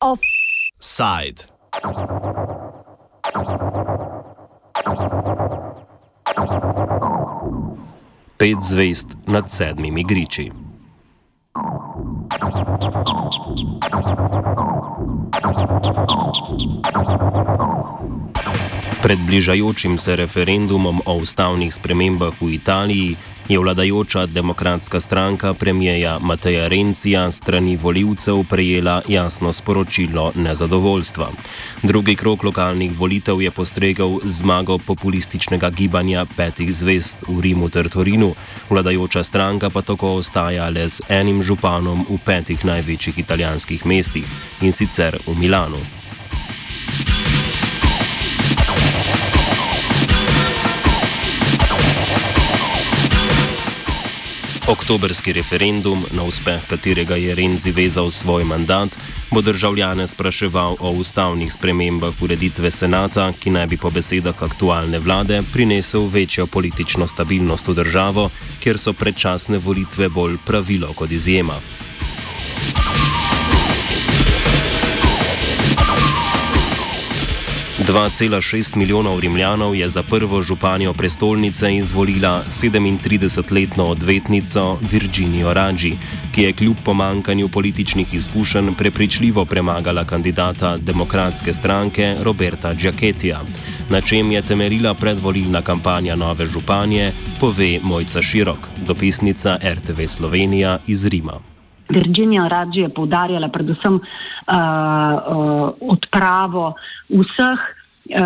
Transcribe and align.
Offside. 0.00 1.44
Pet 8.36 8.62
zvest 8.62 9.06
nad 9.26 9.50
sedmimi 9.52 10.04
griči. 10.04 10.50
Pred 19.04 19.18
bližajočim 19.26 19.98
se 19.98 20.16
referendumom 20.16 21.00
o 21.04 21.14
ustavnih 21.20 21.74
spremembah 21.74 22.32
v 22.40 22.54
Italiji 22.56 23.16
je 23.48 23.58
vladajoča 23.58 24.26
demokratska 24.26 25.00
stranka 25.00 25.54
premijeja 25.54 26.18
Mateja 26.18 26.68
Rencija 26.68 27.32
strani 27.32 27.76
voljivcev 27.76 28.44
prejela 28.50 29.02
jasno 29.08 29.52
sporočilo 29.52 30.32
nezadovoljstva. 30.34 31.28
Drugi 31.82 32.16
krok 32.16 32.42
lokalnih 32.42 32.98
volitev 32.98 33.42
je 33.42 33.50
postregal 33.50 34.18
zmago 34.24 34.78
populističnega 34.78 35.70
gibanja 35.70 36.26
petih 36.36 36.74
zvest 36.74 37.24
v 37.28 37.40
Rimu 37.40 37.68
ter 37.68 37.88
Torinu, 37.88 38.34
vladajoča 38.70 39.24
stranka 39.24 39.70
pa 39.70 39.82
tako 39.82 40.14
ostaja 40.14 40.68
le 40.68 40.88
z 40.88 41.02
enim 41.08 41.42
županom 41.42 42.06
v 42.08 42.18
petih 42.24 42.64
največjih 42.64 43.18
italijanskih 43.18 43.86
mestih 43.86 44.24
in 44.60 44.72
sicer 44.72 45.18
v 45.26 45.36
Milanu. 45.36 46.03
Oktobrski 54.64 55.32
referendum, 55.32 56.06
na 56.16 56.22
uspeh 56.24 56.64
katerega 56.66 57.16
je 57.20 57.34
Renzi 57.34 57.70
vezal 57.70 58.10
svoj 58.10 58.44
mandat, 58.44 58.96
bo 59.30 59.40
državljane 59.40 60.06
spraševal 60.06 60.76
o 60.80 60.90
ustavnih 60.90 61.52
spremembah 61.52 62.22
ureditve 62.22 62.70
senata, 62.70 63.32
ki 63.32 63.50
naj 63.50 63.66
bi 63.66 63.76
po 63.76 63.90
besedah 63.90 64.42
aktualne 64.42 64.98
vlade 64.98 65.42
prinesel 65.52 66.08
večjo 66.08 66.46
politično 66.46 67.06
stabilnost 67.06 67.68
v 67.68 67.74
državo, 67.74 68.30
kjer 68.62 68.78
so 68.78 68.92
predčasne 68.92 69.58
volitve 69.58 70.08
bolj 70.08 70.38
pravilo 70.46 70.92
kot 70.96 71.12
izjema. 71.12 71.60
2,6 77.86 78.76
milijonov 78.76 79.20
rimljanov 79.20 79.74
je 79.76 79.88
za 79.88 80.02
prvo 80.02 80.42
županjo 80.42 80.92
prestolnice 80.92 81.76
izvolila 81.76 82.44
37-letno 82.48 83.84
odvetnico 83.84 84.78
Virginijo 84.90 85.54
Raggi, 85.54 85.98
ki 86.34 86.42
je 86.42 86.52
kljub 86.52 86.76
pomankanju 86.84 87.48
političnih 87.48 88.14
izkušenj 88.14 88.74
prepričljivo 88.74 89.44
premagala 89.44 90.04
kandidata 90.04 90.76
demokratske 90.76 91.52
stranke 91.52 92.16
Roberta 92.20 92.74
Giacchetija. 92.74 93.40
Na 93.90 94.00
čem 94.00 94.32
je 94.32 94.42
temeljila 94.42 94.94
predvolilna 94.94 95.62
kampanja 95.62 96.16
nove 96.16 96.46
županje, 96.46 97.12
pove 97.40 97.78
Mojca 97.82 98.22
Širok, 98.22 98.68
dopisnica 98.86 99.58
RTV 99.62 100.06
Slovenija 100.06 100.78
iz 100.86 101.06
Rima. 101.06 101.53
Virginija 101.94 102.48
Raggi 102.48 102.84
je 102.84 102.90
poudarjala 102.94 103.48
predvsem 103.48 103.94
uh, 103.94 104.04
uh, 104.52 105.70
odpravo 105.94 106.74
vseh 107.08 107.60
uh, 107.64 108.20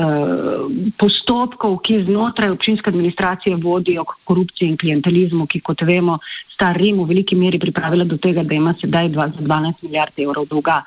uh, 0.00 0.70
postopkov, 0.98 1.78
ki 1.84 2.04
znotraj 2.06 2.54
občinske 2.54 2.90
administracije 2.90 3.56
vodijo 3.56 4.04
k 4.04 4.20
korupciji 4.24 4.72
in 4.72 4.78
klientelizmu, 4.80 5.46
ki, 5.46 5.60
kot 5.60 5.82
vemo, 5.86 6.18
sta 6.54 6.72
Rim 6.76 7.02
v 7.02 7.08
veliki 7.10 7.36
meri 7.36 7.58
pripravila 7.58 8.04
do 8.04 8.16
tega, 8.16 8.44
da 8.44 8.54
ima 8.54 8.74
sedaj 8.80 9.10
dva, 9.12 9.28
12 9.38 9.82
milijard 9.82 10.12
evrov 10.16 10.46
dolga. 10.50 10.82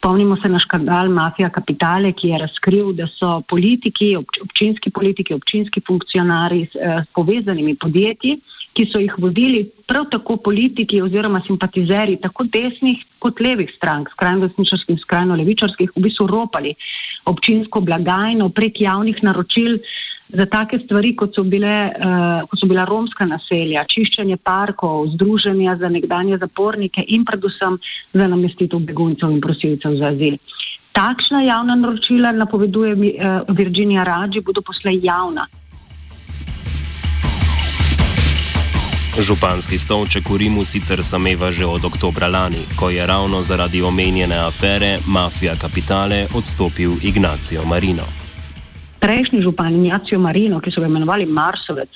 Spomnimo 0.00 0.36
se 0.40 0.48
na 0.48 0.58
škandal 0.58 1.10
Mafija 1.12 1.50
Kapitale, 1.52 2.12
ki 2.16 2.32
je 2.32 2.38
razkril, 2.40 2.92
da 2.96 3.04
so 3.18 3.42
politiki, 3.48 4.14
občinski 4.16 4.90
politiki, 4.90 5.34
občinski 5.36 5.82
funkcionari 5.86 6.64
s, 6.72 6.76
s 7.04 7.06
povezanimi 7.14 7.74
podjetji, 7.76 8.38
ki 8.74 8.86
so 8.92 9.00
jih 9.02 9.14
vodili 9.18 9.64
prav 9.88 10.06
tako 10.10 10.36
politiki 10.36 11.02
oziroma 11.02 11.42
simpatizeri 11.46 12.18
tako 12.22 12.44
desnih 12.44 13.02
kot 13.18 13.40
levih 13.40 13.70
strank, 13.76 14.10
skrajno 14.14 14.46
desničarskih, 14.46 15.00
skrajno 15.02 15.36
levičarskih, 15.40 15.90
v 15.96 16.04
bistvu 16.06 16.28
ropali 16.30 16.74
občinsko 17.30 17.80
blagajno 17.80 18.48
prek 18.54 18.80
javnih 18.80 19.18
naročil 19.22 19.78
za 20.32 20.46
take 20.46 20.78
stvari, 20.84 21.14
kot 21.18 21.34
so, 21.34 21.42
bile, 21.42 21.90
uh, 21.90 22.46
kot 22.46 22.60
so 22.60 22.68
bila 22.70 22.84
romska 22.86 23.26
naselja, 23.26 23.82
čiščenje 23.90 24.36
parkov, 24.46 25.08
združenja 25.16 25.74
za 25.80 25.90
nekdanje 25.90 26.38
zapornike 26.38 27.02
in 27.08 27.24
predvsem 27.26 27.78
za 28.14 28.28
namestitev 28.30 28.84
beguncev 28.86 29.32
in 29.34 29.40
prosilcev 29.42 29.98
za 29.98 30.12
azil. 30.14 30.38
Takšna 30.94 31.42
javna 31.46 31.74
naročila, 31.82 32.30
napoveduje 32.32 32.94
uh, 32.94 33.56
Virginija 33.58 34.06
Rađi, 34.06 34.44
bodo 34.46 34.62
poslej 34.62 35.02
javna. 35.02 35.48
Županski 39.18 39.74
stolček 39.74 40.30
v 40.30 40.46
Rimu 40.46 40.62
sicer 40.62 41.02
sameva 41.02 41.50
že 41.50 41.66
od 41.66 41.82
oktobra 41.82 42.30
lani, 42.30 42.62
ko 42.78 42.94
je 42.94 43.02
ravno 43.02 43.42
zaradi 43.42 43.82
omenjene 43.82 44.38
afere 44.38 45.02
Mafija 45.02 45.58
Kapitale 45.58 46.30
odstopil 46.30 46.94
Ignacio 47.02 47.66
Marino. 47.66 48.06
Prejšnji 49.02 49.42
župan 49.42 49.74
Ignacio 49.74 50.18
Marino, 50.22 50.62
ki 50.62 50.70
so 50.70 50.78
ga 50.78 50.86
imenovali 50.86 51.26
Marsovec, 51.26 51.90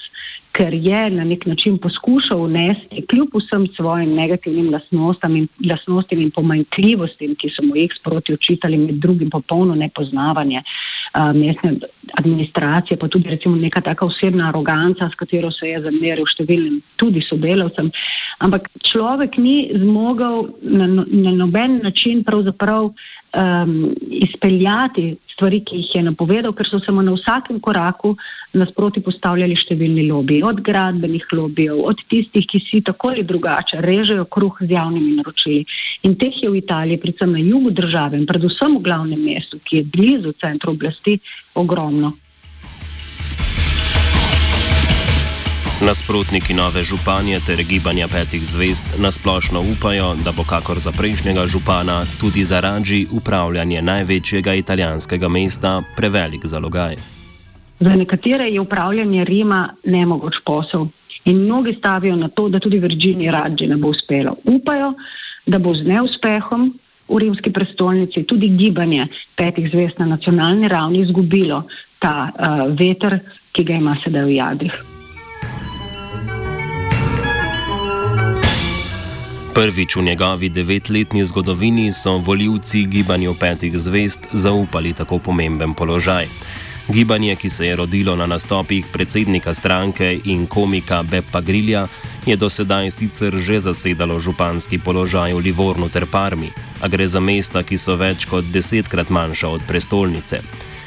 ker 0.51 0.75
je 0.75 1.11
na 1.15 1.23
nek 1.23 1.47
način 1.47 1.79
poskušal 1.79 2.43
unesti 2.51 3.07
kljub 3.07 3.31
vsem 3.39 3.71
svojim 3.77 4.11
negativnim 4.19 4.75
lasnostim 4.75 5.37
in, 5.37 5.47
lasnostim 5.71 6.19
in 6.19 6.35
pomanjkljivostim, 6.35 7.39
ki 7.39 7.51
so 7.55 7.63
mu 7.63 7.79
jih 7.79 7.95
sproti 7.95 8.35
očitali, 8.35 8.77
med 8.77 8.99
drugim 8.99 9.31
popolno 9.31 9.75
nepoznavanje 9.75 10.67
mestne 11.35 11.79
administracije, 12.19 12.97
pa 12.99 13.09
tudi 13.09 13.31
recimo 13.31 13.57
neka 13.57 13.81
taka 13.81 14.07
osebna 14.07 14.49
aroganca, 14.49 15.09
s 15.11 15.15
katero 15.15 15.51
se 15.51 15.69
je 15.69 15.81
zameril 15.83 16.27
številnim 16.27 16.81
tudi 16.97 17.23
sodelavcem. 17.27 17.91
Ampak 18.45 18.69
človek 18.83 19.39
ni 19.39 19.71
zmogel 19.75 20.51
na, 20.63 20.87
no, 20.87 21.07
na 21.07 21.35
noben 21.35 21.81
način 21.83 22.25
pravzaprav 22.27 22.91
um, 22.91 23.75
izpeljati 24.11 25.17
stvari, 25.35 25.61
ki 25.67 25.83
jih 25.83 25.93
je 25.99 26.03
napovedal, 26.07 26.55
ker 26.57 26.67
so 26.71 26.81
se 26.81 26.93
mu 26.93 27.03
na 27.03 27.15
vsakem 27.15 27.61
koraku 27.61 28.15
nasproti 28.55 29.03
postavljali 29.03 29.57
številni 29.59 30.07
lobiji, 30.09 30.45
od 30.47 30.63
gradbenih 30.65 31.27
lobijev, 31.35 31.81
od 31.91 32.01
tistih, 32.11 32.47
ki 32.51 32.63
si 32.69 32.83
tako 32.87 33.13
ali 33.13 33.27
drugače 33.27 33.83
režejo 33.85 34.25
kruh 34.31 34.59
z 34.63 34.71
javnimi 34.77 35.19
naročili. 35.19 35.65
In 36.07 36.17
teh 36.21 36.35
je 36.43 36.51
v 36.51 36.61
Italiji, 36.63 37.03
predvsem 37.03 37.35
na 37.35 37.43
jugu 37.43 37.75
države 37.75 38.21
in 38.21 38.29
predvsem 38.31 38.79
v 38.79 38.85
glavnem 38.87 39.25
mestu, 39.27 39.61
ki 39.67 39.83
je 39.83 39.89
blizu 39.91 40.35
centru 40.41 40.75
oblasti, 40.79 41.19
ogromno. 41.55 42.15
Nasprotniki 45.87 46.55
nove 46.55 46.83
županje 46.83 47.41
ter 47.47 47.61
gibanja 47.69 48.07
petih 48.09 48.41
zvest 48.41 48.87
nasplošno 48.99 49.61
upajo, 49.61 50.15
da 50.25 50.33
bo 50.33 50.45
kakor 50.49 50.79
za 50.79 50.93
prejšnjega 50.93 51.47
župana 51.47 52.05
tudi 52.21 52.45
zaradi 52.45 53.07
upravljanja 53.13 53.83
največjega 53.83 54.55
italijanskega 54.55 55.29
mesta 55.29 55.83
prevelik 55.97 56.47
zalogaj. 56.47 56.97
Za 57.81 57.91
nekatere 57.91 58.49
je 58.49 58.61
upravljanje 58.61 59.25
Rima 59.25 59.75
nemogoč 59.85 60.35
posel 60.47 60.87
in 61.25 61.37
mnogi 61.37 61.75
stavijo 61.79 62.17
na 62.17 62.29
to, 62.29 62.49
da 62.49 62.61
tudi 62.61 62.79
Virginiji 62.79 63.31
Radži 63.31 63.67
ne 63.67 63.77
bo 63.77 63.89
uspelo. 63.89 64.37
Upajo, 64.45 64.93
da 65.47 65.59
bo 65.59 65.75
z 65.75 65.85
neuspehom 65.85 66.79
v 67.09 67.19
rimski 67.19 67.53
prestolnici 67.53 68.25
tudi 68.25 68.49
gibanje 68.49 69.07
petih 69.37 69.69
zvest 69.73 69.99
na 69.99 70.07
nacionalni 70.07 70.69
ravni 70.69 71.05
izgubilo 71.05 71.63
ta 71.99 72.33
uh, 72.33 72.79
veter, 72.79 73.21
ki 73.53 73.65
ga 73.65 73.75
ima 73.75 73.97
sedaj 74.05 74.25
v 74.25 74.37
jadih. 74.41 74.94
Prvič 79.55 79.97
v 79.97 80.03
njegovi 80.03 80.49
devetletni 80.49 81.25
zgodovini 81.25 81.93
so 81.93 82.19
voljivci 82.19 82.85
gibanju 82.85 83.35
petih 83.35 83.79
zvest 83.79 84.21
zaupali 84.33 84.93
tako 84.93 85.19
pomemben 85.19 85.75
položaj. 85.75 86.27
Gibanje, 86.89 87.37
ki 87.37 87.51
se 87.51 87.67
je 87.67 87.77
rodilo 87.77 88.17
na 88.17 88.27
nastopih 88.27 88.87
predsednika 88.93 89.55
stranke 89.55 90.21
in 90.25 90.47
komika 90.47 91.03
Beppa 91.03 91.41
Grilja, 91.41 91.87
je 92.27 92.37
do 92.37 92.51
sedaj 92.51 92.91
sicer 92.91 93.39
že 93.39 93.61
zasedalo 93.61 94.19
županski 94.21 94.79
položaj 94.79 95.33
v 95.33 95.39
Livornu 95.39 95.89
ter 95.89 96.07
Parmi, 96.07 96.51
a 96.81 96.89
gre 96.89 97.07
za 97.07 97.21
mesta, 97.21 97.63
ki 97.63 97.79
so 97.79 97.95
več 97.97 98.27
kot 98.27 98.45
desetkrat 98.51 99.11
manjša 99.11 99.49
od 99.49 99.63
prestolnice. 99.69 100.43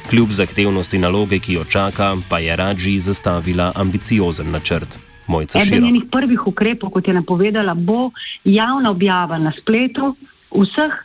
Kljub 0.09 0.31
zahtevnosti 0.31 0.99
naloge, 0.99 1.39
ki 1.39 1.53
jo 1.53 1.63
čaka, 1.63 2.17
pa 2.29 2.39
je 2.39 2.55
Radži 2.55 2.99
zastavila 2.99 3.71
ambiciozen 3.75 4.51
načrt. 4.51 4.99
Eden 5.27 5.83
njenih 5.83 6.07
prvih 6.11 6.47
ukrepov, 6.47 6.89
kot 6.89 7.07
je 7.07 7.13
napovedala, 7.13 7.73
bo 7.73 8.11
javna 8.43 8.91
objava 8.91 9.37
na 9.37 9.51
spletu 9.59 10.15
vseh 10.51 11.03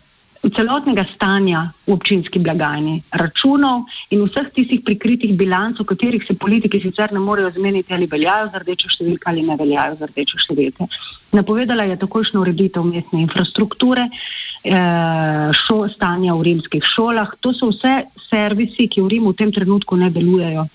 celotnega 0.51 1.05
stanja 1.15 1.71
v 1.87 1.95
občinski 1.95 2.41
blagajni, 2.43 3.03
računov 3.15 3.87
in 4.11 4.25
vseh 4.27 4.51
tistih 4.55 4.83
prikritih 4.83 5.37
bilanc, 5.39 5.79
o 5.79 5.87
katerih 5.87 6.25
se 6.27 6.35
politiki 6.35 6.81
sicer 6.83 7.13
ne 7.15 7.23
morejo 7.23 7.53
zmeniti, 7.55 7.95
ali 7.95 8.11
veljajo 8.11 8.51
za 8.51 8.63
rdečo 8.63 8.91
številko 8.91 9.31
ali 9.31 9.47
ne 9.47 9.57
veljajo 9.57 9.99
za 10.01 10.11
rdečo 10.11 10.43
številko. 10.43 10.89
Napovedala 11.39 11.87
je 11.89 12.01
takošno 12.03 12.43
ureditev 12.43 12.85
mestne 12.85 13.23
infrastrukture, 13.23 14.09
eh, 14.65 15.49
šo, 15.55 15.87
stanja 15.95 16.35
v 16.35 16.43
rimskih 16.51 16.83
šolah. 16.83 17.39
To 17.41 17.55
so 17.55 17.71
vse 17.71 18.11
servisi, 18.29 18.89
ki 18.89 19.01
v 19.01 19.09
Rimu 19.15 19.33
v 19.33 19.39
tem 19.39 19.53
trenutku 19.53 19.97
ne 19.97 20.11
delujejo. 20.11 20.67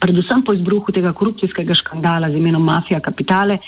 Predvsem 0.00 0.42
po 0.44 0.54
izbruhu 0.54 0.92
tega 0.92 1.12
korupcijskega 1.12 1.74
škandala 1.74 2.30
z 2.30 2.40
imenom 2.40 2.64
Mafija 2.64 3.00
Kapitale. 3.00 3.58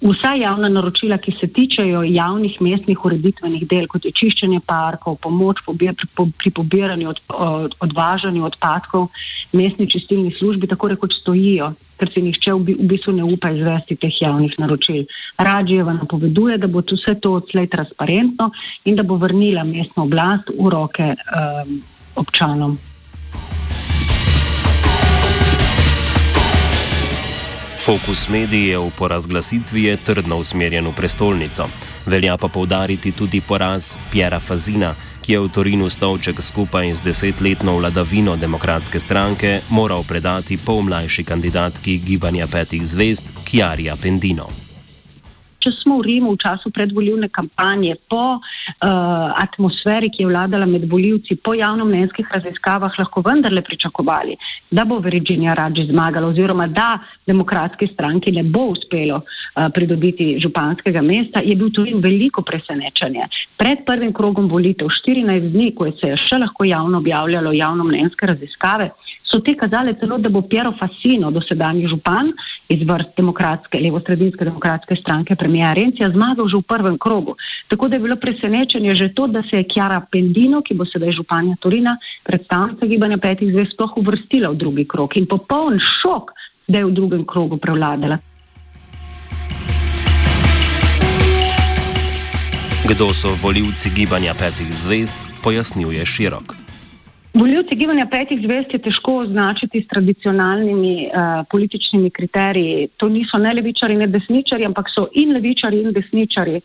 Vsa 0.00 0.30
javna 0.32 0.68
naročila, 0.72 1.18
ki 1.20 1.34
se 1.40 1.46
tičejo 1.52 2.00
javnih 2.08 2.54
mestnih 2.64 3.04
ureditvenih 3.04 3.66
del, 3.68 3.84
kot 3.86 4.06
je 4.08 4.12
čiščenje 4.16 4.62
parkov, 4.64 5.18
pomoč 5.20 5.60
pri 5.66 6.52
pobiranju, 6.56 7.12
odvažanju 7.84 8.46
odpadkov, 8.48 9.10
mestni 9.52 9.90
čistilni 9.92 10.32
službi, 10.38 10.70
tako 10.72 10.94
rekoč 10.94 11.18
stojijo, 11.20 11.74
ker 12.00 12.08
se 12.14 12.24
nišče 12.24 12.56
v 12.56 12.78
bistvu 12.88 13.12
ne 13.18 13.28
upa 13.28 13.52
izvesti 13.52 13.98
teh 14.00 14.22
javnih 14.24 14.56
naročil. 14.58 15.04
Radžijeva 15.36 15.92
napoveduje, 16.00 16.56
da 16.56 16.66
bo 16.66 16.80
vse 16.80 17.18
to 17.20 17.36
odslej 17.42 17.68
transparentno 17.68 18.48
in 18.88 18.96
da 18.96 19.04
bo 19.04 19.20
vrnila 19.20 19.68
mestno 19.68 20.08
oblast 20.08 20.48
v 20.48 20.72
roke 20.72 21.12
um, 21.12 21.82
občanom. 22.16 22.78
Fokus 27.84 28.28
medijev 28.28 28.90
po 28.98 29.08
razglasitvi 29.08 29.84
je 29.84 29.96
trdno 29.96 30.36
usmerjen 30.36 30.86
v 30.86 30.92
prestolnico. 30.96 31.64
Velja 32.06 32.36
pa 32.36 32.48
povdariti 32.48 33.12
tudi 33.12 33.40
poraz 33.40 33.96
Pjera 34.12 34.40
Fazina, 34.40 34.94
ki 35.22 35.32
je 35.32 35.40
v 35.40 35.48
Torinu 35.48 35.88
stolček 35.90 36.42
skupaj 36.42 36.94
z 36.94 37.02
desetletno 37.02 37.78
vladavino 37.78 38.36
demokratske 38.36 39.00
stranke 39.00 39.60
moral 39.70 40.04
predati 40.08 40.58
polmlajši 40.66 41.24
kandidatki 41.24 41.98
gibanja 41.98 42.46
petih 42.46 42.86
zvest 42.86 43.32
Kjarja 43.44 43.96
Pendino 44.02 44.50
če 45.60 45.72
smo 45.76 46.00
v 46.00 46.06
Rimu 46.08 46.34
v 46.34 46.40
času 46.40 46.72
predvoljivne 46.72 47.28
kampanje, 47.32 47.96
po 48.10 48.40
uh, 48.40 48.40
atmosferi, 49.36 50.10
ki 50.12 50.24
je 50.24 50.30
vladala 50.30 50.66
med 50.68 50.86
voljivci, 50.90 51.36
po 51.44 51.54
javnomnenjskih 51.58 52.32
raziskavah, 52.32 52.96
lahko 53.00 53.22
vendarle 53.26 53.62
pričakovali, 53.66 54.38
da 54.70 54.84
bo 54.84 54.98
Virginia 54.98 55.54
Radži 55.54 55.86
zmagala 55.90 56.28
oziroma 56.28 56.66
da 56.66 56.98
demokratski 57.26 57.88
stranki 57.92 58.32
ne 58.32 58.42
bo 58.42 58.70
uspelo 58.74 59.16
uh, 59.16 59.66
pridobiti 59.74 60.38
županskega 60.42 61.02
mesta, 61.02 61.42
je 61.44 61.56
bil 61.56 61.70
tudi 61.74 61.94
veliko 61.94 62.42
presenečenje. 62.42 63.26
Pred 63.58 63.84
prvim 63.86 64.12
krogom 64.12 64.48
volitev, 64.48 64.88
14 64.88 65.50
dni, 65.52 65.72
ko 65.74 65.90
se 66.00 66.12
je 66.12 66.16
še 66.16 66.38
lahko 66.38 66.64
javno 66.64 66.98
objavljalo 66.98 67.52
javnomnenjske 67.52 68.26
raziskave, 68.26 68.90
so 69.30 69.40
te 69.46 69.54
kazale 69.54 69.94
celo, 70.00 70.18
da 70.18 70.28
bo 70.28 70.42
Piero 70.42 70.72
Fasino, 70.78 71.30
dosedanji 71.30 71.88
župan 71.88 72.32
iz 72.68 72.82
vrst 72.86 73.14
demokratske, 73.16 73.78
levo-sredinske 73.78 74.44
demokratske 74.44 74.96
stranke, 74.98 75.36
premijer 75.38 75.76
Rencija, 75.78 76.10
zmagal 76.10 76.48
že 76.50 76.58
v 76.58 76.66
prvem 76.66 76.98
krogu. 76.98 77.36
Tako 77.70 77.88
da 77.88 77.96
je 77.96 78.00
bilo 78.00 78.16
presenečenje 78.16 78.94
že 78.94 79.08
to, 79.14 79.26
da 79.26 79.42
se 79.42 79.56
je 79.56 79.64
Kjara 79.64 80.00
Pendino, 80.10 80.58
ki 80.62 80.74
bo 80.74 80.84
sedaj 80.84 81.12
županja 81.14 81.54
Torina, 81.62 81.96
predstavnica 82.26 82.86
gibanja 82.86 83.18
petih 83.18 83.52
zvez, 83.52 83.68
sploh 83.74 83.92
uvrstila 83.96 84.50
v 84.50 84.58
drugi 84.58 84.84
krog 84.90 85.14
in 85.14 85.26
popoln 85.30 85.78
šok, 85.78 86.32
da 86.66 86.78
je 86.78 86.88
v 86.88 86.90
drugem 86.90 87.22
krogu 87.26 87.56
prevladala. 87.62 88.18
Kdo 92.90 93.14
so 93.14 93.36
voljivci 93.42 93.90
gibanja 93.94 94.34
petih 94.34 94.74
zvest, 94.74 95.16
pojasnjuje 95.42 96.06
širok. 96.06 96.56
Voljivci 97.34 97.76
gibanja 97.76 98.06
petih 98.10 98.40
zvest 98.42 98.74
je 98.74 98.78
težko 98.82 99.20
označiti 99.22 99.82
s 99.82 99.88
tradicionalnimi 99.88 101.06
uh, 101.06 101.46
političnimi 101.50 102.10
kriteriji. 102.10 102.88
To 102.96 103.08
niso 103.08 103.38
ne 103.38 103.54
levičari, 103.54 103.96
ne 103.96 104.06
desničari, 104.10 104.66
ampak 104.66 104.90
so 104.90 105.06
in 105.14 105.30
levičari, 105.38 105.78
in 105.80 105.92
desničari. 105.94 106.58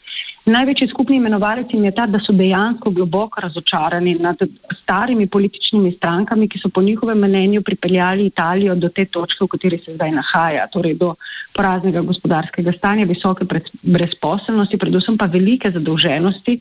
Največji 0.46 0.92
skupni 0.92 1.16
imenovalec 1.18 1.72
jim 1.74 1.88
je 1.88 1.92
ta, 1.98 2.04
da 2.06 2.20
so 2.22 2.34
dejansko 2.38 2.92
globoko 2.94 3.42
razočarani 3.42 4.14
nad 4.22 4.38
starimi 4.84 5.26
političnimi 5.28 5.96
strankami, 5.98 6.46
ki 6.48 6.60
so 6.62 6.70
po 6.70 6.84
njihovem 6.86 7.18
mnenju 7.18 7.64
pripeljali 7.66 8.28
Italijo 8.30 8.76
do 8.76 8.90
te 8.90 9.08
točke, 9.10 9.42
v 9.42 9.48
kateri 9.56 9.80
se 9.86 9.96
zdaj 9.96 10.12
nahaja, 10.12 10.68
torej 10.74 10.94
do 11.02 11.16
poraznega 11.58 12.04
gospodarskega 12.06 12.76
stanja, 12.78 13.08
visoke 13.10 13.48
brezposelnosti, 13.82 14.78
predvsem 14.78 15.18
pa 15.18 15.26
velike 15.26 15.72
zadolženosti. 15.74 16.60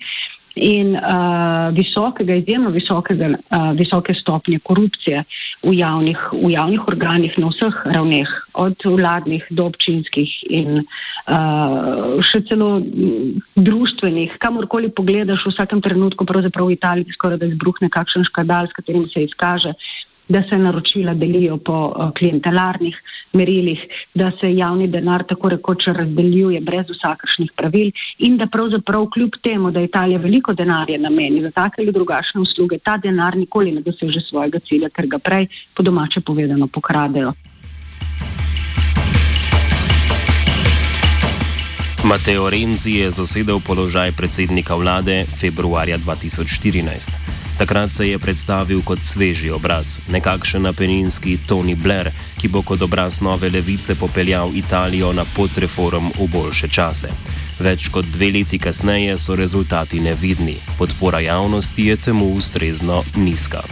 Uh, 0.55 0.63
in 0.63 0.95
uh, 0.95 1.75
visokega, 1.75 2.35
izjemno 2.35 2.71
visokega, 2.71 3.29
uh, 3.29 3.73
visoke 3.75 4.15
stopnje 4.15 4.59
korupcije 4.63 5.25
v 5.63 5.75
javnih, 5.75 6.19
v 6.33 6.51
javnih 6.55 6.89
organih 6.89 7.35
na 7.39 7.51
vseh 7.51 7.75
ravneh, 7.85 8.31
od 8.55 8.79
vladnih 8.85 9.43
do 9.51 9.67
občinskih 9.67 10.31
in 10.47 10.79
uh, 10.79 12.23
še 12.23 12.45
celo 12.47 12.79
družbenih. 13.59 14.39
Kamorkoli 14.39 14.93
pogledaš, 14.95 15.43
v 15.43 15.55
vsakem 15.57 15.83
trenutku, 15.83 16.27
pravzaprav 16.29 16.71
v 16.71 16.79
Italiji, 16.79 17.19
skoraj 17.19 17.43
da 17.43 17.51
izbruhne 17.51 17.91
kakšen 17.91 18.27
škandal, 18.31 18.71
s 18.71 18.79
katerim 18.79 19.09
se 19.11 19.27
izkaže, 19.27 19.75
da 20.29 20.43
se 20.51 20.59
naročila 20.59 21.15
delijo 21.15 21.57
po 21.57 21.95
uh, 21.97 22.13
klientelarnih 22.19 22.97
merilih, 23.33 23.79
da 24.15 24.31
se 24.41 24.55
javni 24.57 24.89
denar 24.89 25.25
tako 25.29 25.49
rekoč 25.49 25.87
razdeljuje 25.87 26.61
brez 26.61 26.87
vsakršnih 26.91 27.51
pravil 27.57 27.91
in 28.19 28.37
da 28.37 28.47
pravzaprav 28.47 29.07
kljub 29.07 29.31
temu, 29.43 29.71
da 29.71 29.81
Italija 29.81 30.19
veliko 30.19 30.55
denarja 30.55 30.99
nameni 30.99 31.43
za 31.43 31.51
take 31.51 31.83
ali 31.83 31.93
drugačne 31.93 32.41
usluge, 32.41 32.79
ta 32.79 32.97
denar 32.97 33.37
nikoli 33.37 33.73
ne 33.73 33.81
doseže 33.81 34.21
svojega 34.29 34.59
cilja, 34.69 34.89
ker 34.89 35.07
ga 35.07 35.19
prej 35.19 35.47
po 35.75 35.83
domače 35.83 36.21
povedano 36.21 36.67
pokradejo. 36.67 37.33
Mateo 42.05 42.51
Renzi 42.51 43.01
je 43.01 43.11
zasedel 43.11 43.61
položaj 43.65 44.13
predsednika 44.13 44.75
vlade 44.75 45.25
februarja 45.41 45.99
2014. 45.99 47.34
Takrat 47.65 47.93
se 47.93 48.09
je 48.09 48.19
predstavil 48.19 48.83
kot 48.85 49.01
sveži 49.01 49.49
obraz, 49.51 49.97
nekakšen 50.13 50.67
apeninski 50.69 51.39
Tony 51.49 51.73
Blair, 51.73 52.11
ki 52.37 52.51
bo 52.53 52.61
kot 52.61 52.83
obraz 52.85 53.23
nove 53.25 53.49
levice 53.49 53.97
popeljal 53.97 54.53
Italijo 54.53 55.15
na 55.17 55.25
pot 55.37 55.57
reform 55.57 56.13
v 56.13 56.29
boljše 56.29 56.69
čase. 56.69 57.09
Več 57.57 57.89
kot 57.89 58.05
dve 58.13 58.29
leti 58.37 58.61
kasneje 58.61 59.17
so 59.17 59.33
rezultati 59.33 59.97
nevidni, 59.97 60.59
podpora 60.77 61.25
javnosti 61.25 61.89
je 61.89 61.97
temu 61.97 62.35
ustrezno 62.37 63.01
nizka. 63.17 63.65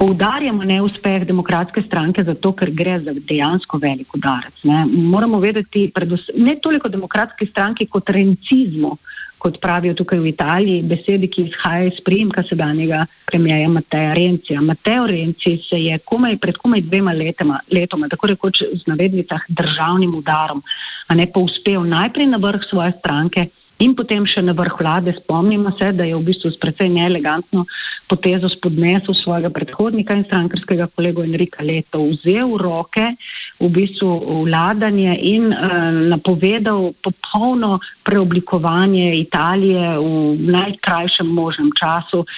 Poudarjamo 0.00 0.64
neuspeh 0.64 1.28
demokratske 1.28 1.84
stranke 1.84 2.24
zato, 2.24 2.54
ker 2.56 2.72
gre 2.72 3.02
za 3.04 3.12
dejansko 3.12 3.76
velik 3.84 4.16
udarec. 4.16 4.64
Ne. 4.64 4.86
Moramo 4.88 5.44
vedeti, 5.44 5.90
predvsem, 5.92 6.40
ne 6.40 6.56
toliko 6.56 6.88
demokratski 6.88 7.52
stranki 7.52 7.84
kot 7.84 8.08
rencizmu, 8.08 8.96
kot 9.40 9.56
pravijo 9.60 9.96
tukaj 9.96 10.20
v 10.20 10.30
Italiji, 10.34 10.82
besedi, 10.86 11.30
ki 11.32 11.46
izhajajo 11.48 11.90
iz 11.90 12.00
prijemka 12.04 12.44
sedanjega 12.48 13.06
premijeja 13.30 13.68
Mateja 13.68 14.12
Rencija. 14.14 14.60
Mateo 14.60 15.06
Renci 15.08 15.56
se 15.68 15.80
je 15.80 15.98
komaj 16.04 16.36
pred 16.42 16.58
komaj 16.60 16.84
dvema 16.88 17.14
letoma, 17.16 17.60
letoma 17.72 18.08
tako 18.12 18.34
rekoč 18.34 18.62
z 18.62 18.82
navednicah 18.90 19.46
državnim 19.48 20.14
udarom, 20.18 20.62
a 21.08 21.16
ne 21.16 21.26
pa 21.32 21.40
uspel 21.40 21.88
najprej 21.88 22.28
na 22.30 22.42
vrh 22.42 22.68
svoje 22.70 22.92
stranke 22.98 23.48
in 23.80 23.94
potem 23.96 24.26
še 24.28 24.42
na 24.44 24.52
vrh 24.56 24.76
vlade. 24.80 25.14
Spomnimo 25.22 25.72
se, 25.80 25.92
da 25.96 26.04
je 26.04 26.16
v 26.16 26.26
bistvu 26.28 26.52
s 26.52 26.60
precej 26.60 26.92
neelegantno 26.92 27.64
potezo 28.10 28.50
spodnesel 28.52 29.16
svojega 29.16 29.50
predhodnika 29.54 30.16
in 30.18 30.26
strankarskega 30.26 30.90
kolego 30.94 31.24
Enrika 31.24 31.64
Leto, 31.64 32.02
vzel 32.12 32.50
v 32.52 32.60
roke 32.60 33.06
v 33.60 33.68
bistvu 33.68 34.44
vladanje 34.48 35.14
in 35.20 35.52
uh, 35.52 35.92
napovedal 36.08 36.92
popolno 37.04 37.78
preoblikovanje 38.02 39.12
Italije 39.20 39.98
v 39.98 40.40
najkrajšem 40.48 41.28
možnem 41.28 41.68
času, 41.76 42.24
uh, 42.24 42.28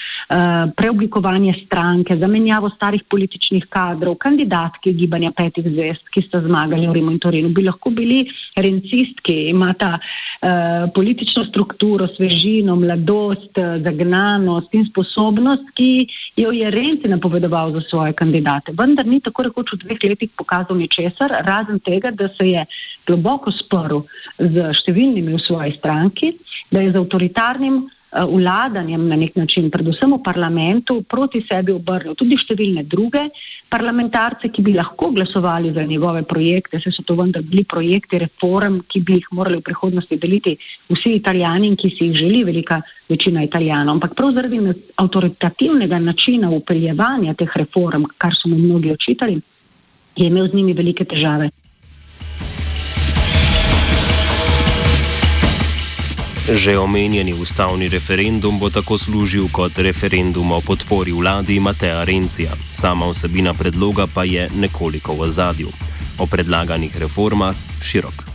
preoblikovanje 0.77 1.55
stranke, 1.67 2.17
zamenjavo 2.17 2.71
starih 2.77 3.03
političnih 3.11 3.67
kadrov, 3.69 4.15
kandidatki 4.23 4.95
gibanja 4.97 5.33
petih 5.37 5.67
zvest, 5.67 6.07
ki 6.15 6.23
sta 6.25 6.41
zmagali 6.41 6.89
v 6.89 6.97
Rimu 6.97 7.13
in 7.13 7.19
Torinu, 7.21 7.51
bi 7.53 7.67
lahko 7.67 7.91
bili 7.93 8.23
rencistki, 8.57 9.51
imata 9.51 9.91
uh, 9.99 10.89
politično 10.95 11.45
strukturo, 11.51 12.09
svežino, 12.17 12.77
mladost, 12.77 13.61
zagnanost 13.85 14.75
in 14.75 14.87
sposobnost, 14.89 15.69
ki 15.77 16.07
jo 16.37 16.53
je 16.53 16.71
Renci 16.71 17.09
napovedoval 17.09 17.73
za 17.77 17.85
svoje 17.91 18.13
kandidate. 18.13 18.73
Vendar 18.79 19.07
ni 19.07 19.21
tako 19.21 19.49
rekoč 19.51 19.75
v 19.77 19.83
dveh 19.85 20.05
letih 20.13 20.31
pokazal 20.37 20.77
ničesar, 20.81 21.43
razen 21.45 21.81
tega, 21.85 22.11
da 22.11 22.29
se 22.39 22.49
je 22.49 22.67
globoko 23.07 23.53
sporil 23.53 24.07
z 24.39 24.73
številnimi 24.81 25.37
v 25.37 25.43
svoji 25.45 25.77
stranki, 25.77 26.37
da 26.73 26.81
je 26.81 26.93
z 26.93 27.03
avtoritarnim 27.03 27.83
vladanjem 28.13 29.09
na 29.09 29.17
nek 29.17 29.37
način, 29.37 29.71
predvsem 29.71 30.13
v 30.13 30.21
parlamentu, 30.25 31.01
proti 31.09 31.41
sebi 31.49 31.73
obrnil 31.73 32.15
tudi 32.15 32.37
številne 32.37 32.85
druge 32.85 33.31
parlamentarce, 33.73 34.51
ki 34.53 34.63
bi 34.63 34.75
lahko 34.77 35.09
glasovali 35.17 35.73
za 35.73 35.85
njegove 35.89 36.23
projekte, 36.29 36.81
se 36.81 36.93
so 36.93 37.05
to 37.09 37.17
vendar 37.17 37.43
bili 37.43 37.65
projekti 37.65 38.21
reform, 38.21 38.83
ki 38.89 39.01
bi 39.01 39.17
jih 39.17 39.31
morali 39.33 39.63
v 39.63 39.67
prihodnosti 39.71 40.19
deliti 40.21 40.59
vsi 40.93 41.15
italijani 41.17 41.73
in 41.73 41.79
ki 41.81 41.95
si 41.95 42.11
jih 42.11 42.21
želi 42.21 42.45
velika 42.45 42.83
večina 43.09 43.47
italijanov. 43.49 43.97
Ampak 43.97 44.15
prav 44.19 44.35
zaradi 44.37 44.61
avtoritativnega 45.01 45.99
načina 45.99 46.53
upeljevanja 46.53 47.35
teh 47.35 47.57
reform, 47.57 48.05
kar 48.19 48.37
so 48.37 48.53
mu 48.53 48.61
mnogi 48.61 48.93
očitali, 48.93 49.41
je 50.17 50.29
imel 50.29 50.51
z 50.53 50.61
njimi 50.61 50.77
velike 50.77 51.09
težave. 51.09 51.49
Že 56.43 56.75
omenjeni 56.79 57.31
ustavni 57.35 57.87
referendum 57.89 58.59
bo 58.59 58.67
tako 58.71 58.99
služil 58.99 59.47
kot 59.53 59.79
referendum 59.79 60.53
o 60.53 60.59
podpori 60.61 61.15
vladi 61.15 61.61
Mateja 61.61 62.03
Rencija. 62.05 62.59
Sama 62.73 63.07
vsebina 63.07 63.55
predloga 63.55 64.11
pa 64.11 64.25
je 64.27 64.51
nekoliko 64.51 65.15
v 65.15 65.31
zadju. 65.31 65.71
O 66.19 66.27
predlaganih 66.27 66.97
reformah 66.99 67.55
širok. 67.83 68.32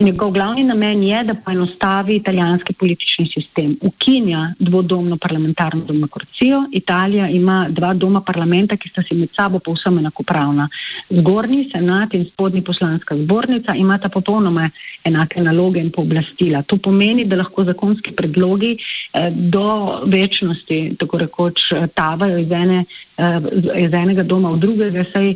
Njegov 0.00 0.30
glavni 0.30 0.62
namen 0.64 1.02
je, 1.02 1.24
da 1.24 1.34
poenostavi 1.34 2.16
italijanski 2.16 2.72
politični 2.72 3.30
sistem, 3.34 3.76
ukinja 3.82 4.54
dvodomno 4.58 5.16
parlamentarno 5.16 5.84
demokracijo. 5.84 6.64
Italija 6.72 7.28
ima 7.28 7.66
dva 7.68 7.94
doma 7.94 8.20
parlamenta, 8.20 8.76
ki 8.76 8.88
sta 8.88 9.02
si 9.08 9.14
med 9.14 9.28
sabo 9.36 9.58
povsem 9.58 9.98
enakopravna. 9.98 10.68
Zgornji 11.10 11.70
senat 11.72 12.14
in 12.14 12.24
spodnji 12.24 12.62
poslanska 12.64 13.16
zbornica 13.16 13.74
imata 13.74 14.08
popolnoma 14.08 14.70
enake 15.04 15.42
naloge 15.42 15.80
in 15.80 15.90
pooblastila. 15.90 16.62
To 16.62 16.78
pomeni, 16.78 17.24
da 17.24 17.36
lahko 17.36 17.64
zakonski 17.64 18.14
predlogi 18.14 18.76
eh, 18.76 19.30
do 19.34 20.00
večnosti, 20.06 20.94
tako 20.98 21.18
rekoč, 21.18 21.72
eh, 21.72 21.86
tavajo 21.94 22.38
iz, 22.38 22.50
ene, 22.50 22.84
iz 23.18 23.92
enega 23.92 24.22
doma 24.22 24.52
v 24.54 24.60
drugega, 24.62 25.02
saj 25.12 25.32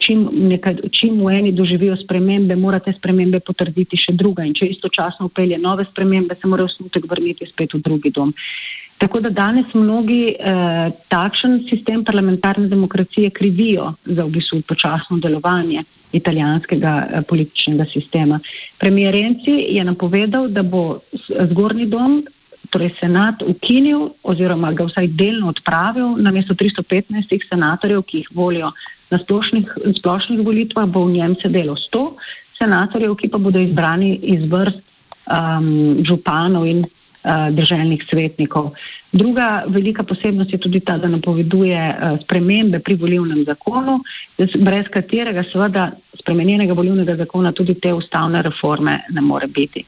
čim, 0.00 0.26
nekaj, 0.50 0.82
čim 0.92 1.16
v 1.24 1.32
eni 1.32 1.52
doživijo 1.52 1.96
spremembe, 2.02 2.56
mora 2.56 2.80
te 2.80 2.92
spremembe 2.92 3.40
potrditi 3.40 3.96
še 3.96 4.12
druga 4.12 4.44
in 4.44 4.54
če 4.54 4.68
istočasno 4.74 5.30
upelje 5.30 5.58
nove 5.58 5.86
spremembe, 5.90 6.36
se 6.36 6.48
mora 6.48 6.66
osnutek 6.68 7.08
vrniti 7.08 7.48
spet 7.48 7.74
v 7.74 7.80
drugi 7.86 8.12
dom. 8.12 8.34
Tako 8.98 9.20
da 9.20 9.30
danes 9.30 9.72
mnogi 9.74 10.22
eh, 10.32 10.90
takšen 11.12 11.66
sistem 11.68 12.04
parlamentarne 12.04 12.68
demokracije 12.68 13.30
krivijo 13.30 13.92
za 14.04 14.24
v 14.24 14.30
bistvu 14.38 14.62
počasno 14.68 15.18
delovanje 15.20 15.84
italijanskega 16.12 16.94
eh, 17.04 17.22
političnega 17.28 17.84
sistema. 17.92 18.40
Premijer 18.78 19.14
Renci 19.14 19.56
je 19.76 19.84
napovedal, 19.84 20.48
da 20.48 20.62
bo 20.62 21.00
zgornji 21.50 21.86
dom, 21.92 22.22
torej 22.70 22.94
senat, 23.00 23.42
ukinil 23.42 24.10
oziroma 24.22 24.72
ga 24.72 24.86
vsaj 24.88 25.08
delno 25.18 25.50
odpravil 25.54 26.16
na 26.22 26.32
mesto 26.32 26.54
315 26.54 27.48
senatorjev, 27.50 28.02
ki 28.08 28.22
jih 28.22 28.28
volijo 28.34 28.72
na 29.10 29.18
splošnih, 29.22 29.76
splošnih 29.98 30.42
volitvah, 30.46 30.86
bo 30.86 31.06
v 31.06 31.18
njem 31.18 31.36
sedelo 31.42 31.76
100 31.78 32.04
senatorjev, 32.58 33.16
ki 33.20 33.30
pa 33.30 33.38
bodo 33.38 33.60
izbrani 33.62 34.14
iz 34.34 34.44
vrst 34.50 34.80
um, 34.80 36.04
županov 36.06 36.66
in 36.66 36.84
uh, 36.84 37.48
državnih 37.54 38.04
svetnikov. 38.10 38.72
Druga 39.12 39.64
velika 39.68 40.02
posebnost 40.02 40.52
je 40.52 40.58
tudi 40.58 40.80
ta, 40.80 40.98
da 40.98 41.08
napoveduje 41.08 41.78
uh, 41.78 42.18
spremembe 42.24 42.80
pri 42.80 42.96
volivnem 43.00 43.44
zakonu, 43.44 44.00
brez 44.38 44.90
katerega 44.92 45.44
seveda 45.52 45.90
spremenjenega 46.20 46.74
volivnega 46.74 47.16
zakona 47.16 47.52
tudi 47.52 47.78
te 47.80 47.94
ustavne 47.94 48.42
reforme 48.42 49.00
ne 49.10 49.20
more 49.20 49.46
biti. 49.46 49.84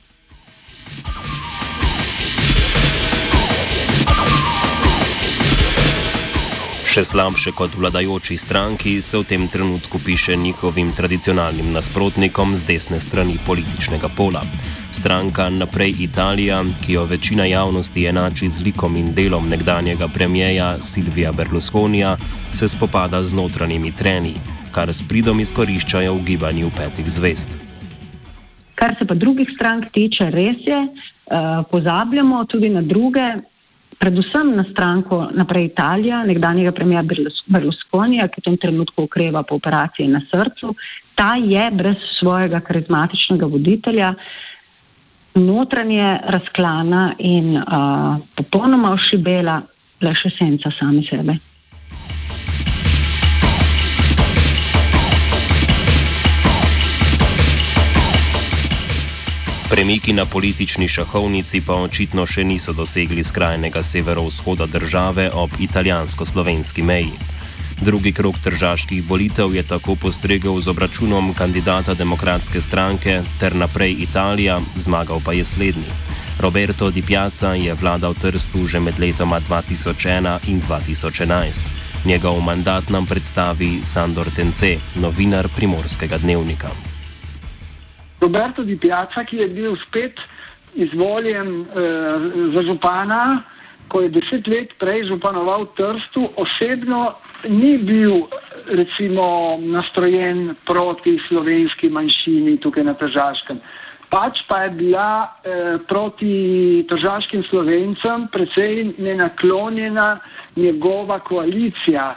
Še 6.99 7.05
slabše 7.15 7.53
kot 7.55 7.77
vladajoči 7.79 8.35
stranki 8.35 8.97
se 8.99 9.15
v 9.15 9.23
tem 9.23 9.47
trenutku 9.47 10.01
piše 10.03 10.35
njihovim 10.35 10.91
tradicionalnim 10.91 11.71
nasprotnikom 11.71 12.57
z 12.59 12.67
desne 12.67 12.99
strani 12.99 13.37
političnega 13.47 14.09
pola. 14.11 14.43
Stranka 14.91 15.47
Naprej 15.47 15.95
Italija, 16.03 16.59
ki 16.83 16.97
jo 16.97 17.05
večina 17.07 17.47
javnosti 17.47 18.03
enači 18.03 18.49
z 18.51 18.67
likom 18.67 18.97
in 18.99 19.13
delom 19.15 19.47
nekdanjega 19.47 20.09
premijeja 20.11 20.81
Silvija 20.83 21.31
Berlusconija, 21.33 22.17
se 22.51 22.67
spopada 22.69 23.23
z 23.23 23.31
notranjimi 23.31 23.95
treni, 23.95 24.35
kar 24.75 24.91
s 24.91 24.99
pridom 25.07 25.39
izkoriščajo 25.39 26.17
v 26.19 26.25
gibanju 26.33 26.73
petih 26.75 27.07
zvest. 27.07 27.55
Kar 28.75 28.99
se 28.99 29.07
pa 29.07 29.15
drugih 29.15 29.47
strank 29.55 29.87
tiče, 29.95 30.33
res 30.35 30.67
je, 30.67 30.83
uh, 30.83 31.63
pozabljamo 31.71 32.43
tudi 32.51 32.75
na 32.75 32.83
druge 32.83 33.29
predvsem 33.99 34.57
na 34.57 34.65
stranko 34.71 35.29
naprej 35.35 35.65
Italija, 35.73 36.23
nekdanjega 36.27 36.73
premija 36.73 37.03
Berlusconija, 37.47 38.29
ki 38.29 38.41
v 38.41 38.45
tem 38.45 38.57
trenutku 38.57 39.07
ukreva 39.09 39.43
po 39.43 39.59
operaciji 39.59 40.09
na 40.09 40.23
srcu. 40.31 40.75
Ta 41.19 41.35
je 41.43 41.65
brez 41.75 41.99
svojega 42.19 42.61
karizmatičnega 42.61 43.47
voditelja 43.47 44.15
notranje 45.35 46.19
razklana 46.35 47.13
in 47.19 47.57
uh, 47.57 48.19
popolnoma 48.37 48.93
ošibela 48.95 49.61
le 50.01 50.15
še 50.15 50.31
senca 50.39 50.71
sami 50.79 51.05
sebe. 51.11 51.39
Premiki 59.71 60.13
na 60.13 60.25
politični 60.25 60.89
šahovnici 60.89 61.61
pa 61.61 61.75
očitno 61.77 62.25
še 62.27 62.41
niso 62.45 62.73
dosegli 62.73 63.21
skrajnega 63.23 63.83
severovzhoda 63.83 64.67
države 64.67 65.29
ob 65.35 65.51
italijansko-slovenski 65.61 66.83
meji. 66.83 67.13
Drugi 67.81 68.13
krok 68.13 68.39
tržaških 68.45 69.05
volitev 69.05 69.55
je 69.55 69.63
tako 69.63 69.95
postregel 69.95 70.57
z 70.61 70.73
obračunom 70.73 71.35
kandidata 71.35 71.95
demokratske 71.95 72.61
stranke 72.61 73.21
ter 73.41 73.55
naprej 73.55 73.93
Italija, 74.09 74.61
zmagal 74.77 75.21
pa 75.25 75.37
je 75.37 75.45
slednji. 75.45 75.93
Roberto 76.41 76.91
Di 76.91 77.03
Piazza 77.03 77.53
je 77.53 77.75
vladal 77.75 78.15
Trstu 78.15 78.67
že 78.67 78.81
med 78.81 78.99
letoma 78.99 79.41
2001 79.41 80.49
in 80.49 80.63
2011. 80.65 81.63
Njegov 82.05 82.41
mandat 82.41 82.89
nam 82.89 83.07
predstavi 83.07 83.81
Sandor 83.85 84.31
Tence, 84.31 84.79
novinar 84.97 85.49
primorskega 85.57 86.19
dnevnika. 86.19 86.88
Roberto 88.21 88.63
Di 88.63 88.77
Piazza, 88.77 89.25
ki 89.25 89.37
je 89.37 89.49
bil 89.49 89.77
spet 89.87 90.19
izvoljen 90.75 91.61
eh, 91.63 92.29
za 92.55 92.63
župana, 92.63 93.43
ko 93.89 94.03
je 94.05 94.13
deset 94.13 94.47
let 94.47 94.75
prej 94.79 95.07
županoval 95.09 95.67
Trstu, 95.77 96.29
osebno 96.37 97.15
ni 97.49 97.79
bil 97.79 98.27
recimo 98.67 99.57
nastrojen 99.63 100.55
proti 100.67 101.19
slovenski 101.29 101.89
manjšini 101.89 102.59
tukaj 102.61 102.85
na 102.85 102.95
Težaškem. 102.95 103.61
Pač 104.09 104.41
pa 104.49 104.65
je 104.65 104.71
bila 104.71 105.09
eh, 105.45 105.77
proti 105.89 106.85
težaškim 106.89 107.45
slovencem 107.51 108.29
precej 108.33 108.95
nenaklonjena 108.99 110.19
njegova 110.57 111.21
koalicija. 111.21 112.15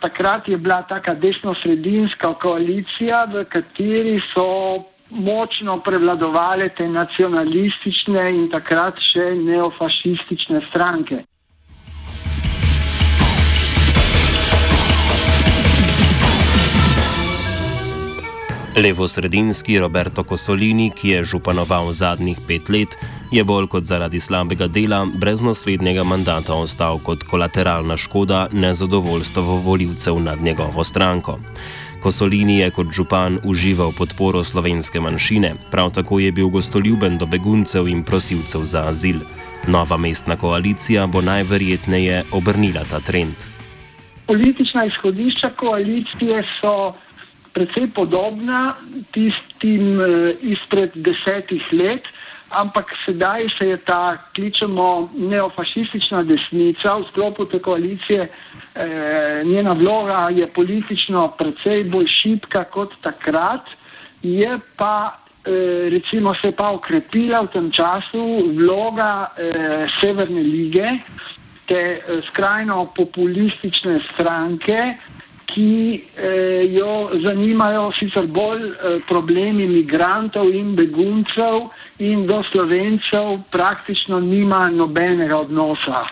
Takrat 0.00 0.48
je 0.48 0.56
bila 0.56 0.82
taka 0.88 1.14
desno-sredinska 1.14 2.34
koalicija, 2.40 3.24
v 3.32 3.44
kateri 3.48 4.20
so 4.34 4.84
močno 5.10 5.80
prevladovale 5.84 6.68
te 6.76 6.88
nacionalistične 6.88 8.28
in 8.34 8.46
takrat 8.50 8.98
še 9.12 9.34
neofašistične 9.42 10.62
stranke. 10.70 11.24
Levo-sredinski 18.80 19.78
Roberto 19.78 20.22
Kosolini, 20.24 20.90
ki 20.94 21.08
je 21.08 21.24
županoval 21.24 21.92
zadnjih 21.92 22.38
pet 22.48 22.68
let, 22.68 22.94
je 23.32 23.42
bolj 23.44 23.66
kot 23.66 23.84
zaradi 23.84 24.20
slabega 24.20 24.68
dela 24.70 25.02
brez 25.14 25.42
naslednjega 25.42 26.04
mandata 26.04 26.54
ostal 26.54 26.98
kot 27.02 27.26
kolateralna 27.26 27.96
škoda 27.96 28.46
nezadovoljstva 28.52 29.42
voljivcev 29.42 30.20
nad 30.22 30.42
njegovo 30.42 30.84
stranko. 30.84 31.38
Kosolini 32.00 32.58
je 32.58 32.70
kot 32.70 32.92
župan 32.96 33.38
užival 33.44 33.92
podporo 33.92 34.40
slovenske 34.44 35.00
manjšine, 35.00 35.50
prav 35.70 35.90
tako 35.92 36.18
je 36.18 36.32
bil 36.32 36.48
gostoljuben 36.48 37.18
do 37.18 37.26
beguncev 37.26 37.88
in 37.88 38.04
prosilcev 38.04 38.64
za 38.64 38.86
azil. 38.88 39.20
Nova 39.68 39.96
mestna 39.96 40.36
koalicija 40.36 41.06
bo 41.06 41.20
najverjetneje 41.20 42.22
obrnila 42.32 42.84
ta 42.90 43.00
trend. 43.00 43.44
Politična 44.26 44.84
izhodišča 44.84 45.50
koalicije 45.60 46.42
so 46.60 46.94
precej 47.52 47.90
podobna 47.94 48.76
tistim 49.12 50.00
eh, 50.00 50.34
izpred 50.40 50.90
desetih 50.94 51.62
let 51.72 52.08
ampak 52.50 52.90
sedaj 53.04 53.48
se 53.58 53.66
je 53.68 53.76
ta, 53.76 54.16
kličemo, 54.34 55.10
neofašistična 55.14 56.22
desnica 56.22 56.94
v 56.94 57.06
sklopu 57.10 57.46
te 57.46 57.58
koalicije, 57.58 58.28
eh, 58.28 59.42
njena 59.44 59.72
vloga 59.72 60.28
je 60.30 60.46
politično 60.46 61.28
precej 61.38 61.84
bolj 61.84 62.06
šipka 62.08 62.64
kot 62.64 62.94
takrat, 63.02 63.66
je 64.22 64.58
pa 64.76 65.16
recimo 65.90 66.34
se 66.34 66.48
je 66.48 66.52
pa 66.52 66.68
okrepila 66.68 67.40
v 67.40 67.48
tem 67.48 67.70
času 67.72 68.52
vloga 68.60 69.32
Severne 69.96 70.42
lige, 70.42 70.86
te 71.64 72.02
skrajno 72.28 72.90
populistične 72.96 74.00
stranke, 74.12 74.76
ki 75.54 76.02
jo 76.76 77.10
zanimajo 77.24 77.90
sicer 77.98 78.26
bolj 78.26 78.62
problemi 79.08 79.66
migrantov 79.66 80.48
in 80.54 80.74
beguncev 80.76 81.70
in 81.98 82.26
do 82.26 82.42
slovencev 82.52 83.42
praktično 83.50 84.20
nima 84.20 84.68
nobenega 84.70 85.38
odnosa. 85.38 86.06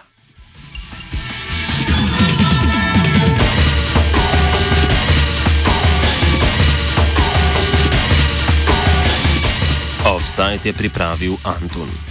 Offside 10.08 10.64
je 10.64 10.72
pripravil 10.72 11.34
Anton. 11.44 12.07